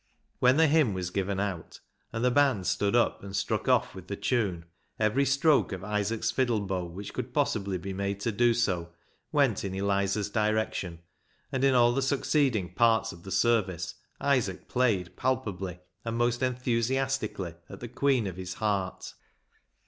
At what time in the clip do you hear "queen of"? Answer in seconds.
17.87-18.37